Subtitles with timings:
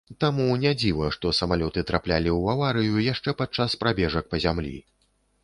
[0.23, 4.75] Таму не дзіва, што самалёты траплялі ў аварыю яшчэ падчас прабежак па зямлі.